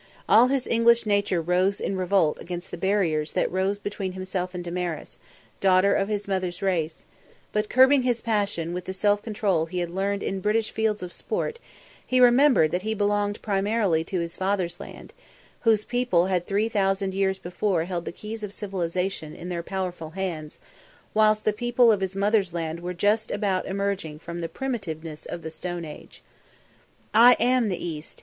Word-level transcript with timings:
All 0.27 0.47
his 0.47 0.65
English 0.65 1.05
nature 1.05 1.43
rose 1.43 1.79
in 1.79 1.95
revolt 1.95 2.39
against 2.39 2.71
the 2.71 2.75
barriers 2.77 3.33
that 3.33 3.51
rose 3.51 3.77
between 3.77 4.13
himself 4.13 4.55
and 4.55 4.63
Damaris, 4.63 5.19
daughter 5.59 5.93
of 5.93 6.07
his 6.07 6.27
mother's 6.27 6.63
race; 6.63 7.05
but, 7.53 7.69
curbing 7.69 8.01
his 8.01 8.19
passion 8.19 8.73
with 8.73 8.85
the 8.85 8.93
self 8.93 9.21
control 9.21 9.67
he 9.67 9.77
had 9.77 9.91
learned 9.91 10.23
in 10.23 10.39
British 10.39 10.71
fields 10.71 11.03
of 11.03 11.13
sport, 11.13 11.59
he 12.03 12.19
remembered 12.19 12.71
that 12.71 12.81
he 12.81 12.95
belonged 12.95 13.43
primarily 13.43 14.03
to 14.05 14.19
his 14.19 14.35
father's 14.35 14.79
land, 14.79 15.13
whose 15.59 15.83
people 15.83 16.25
had 16.25 16.47
three 16.47 16.67
thousand 16.67 17.13
years 17.13 17.37
before 17.37 17.83
held 17.83 18.05
the 18.05 18.11
keys 18.11 18.41
of 18.41 18.51
civilisation 18.51 19.35
in 19.35 19.49
their 19.49 19.61
powerful 19.61 20.09
hands, 20.17 20.57
whilst 21.13 21.45
the 21.45 21.53
people 21.53 21.91
of 21.91 22.01
his 22.01 22.15
mother's 22.15 22.55
land 22.55 22.79
were 22.79 22.95
just 22.95 23.29
about 23.29 23.67
emerging 23.67 24.17
from 24.17 24.41
the 24.41 24.49
primitiveness 24.49 25.27
of 25.27 25.43
the 25.43 25.51
Stone 25.51 25.85
Age. 25.85 26.23
"I 27.13 27.33
am 27.39 27.69
the 27.69 27.77
East!" 27.77 28.19